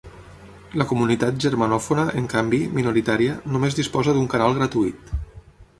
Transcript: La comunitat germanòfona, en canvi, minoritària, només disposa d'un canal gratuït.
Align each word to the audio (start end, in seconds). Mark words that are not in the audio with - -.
La 0.81 0.87
comunitat 0.91 1.37
germanòfona, 1.45 2.07
en 2.21 2.31
canvi, 2.33 2.61
minoritària, 2.79 3.37
només 3.57 3.79
disposa 3.83 4.17
d'un 4.19 4.29
canal 4.35 4.59
gratuït. 4.61 5.13